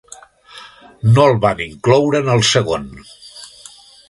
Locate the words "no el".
1.17-1.37